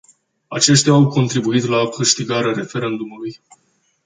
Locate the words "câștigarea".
1.89-2.53